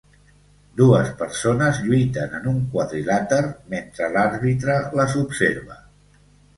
Dues 0.79 1.11
persones 1.19 1.83
lluiten 1.83 2.35
en 2.39 2.49
un 2.53 2.59
quadrilàter 2.73 3.41
mentre 3.77 4.13
l'àrbitre 4.19 4.83
les 5.01 5.19
observa. 5.27 5.83